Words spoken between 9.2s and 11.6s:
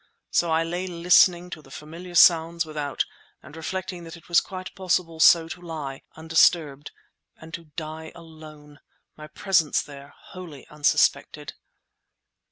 presence there wholly unsuspected!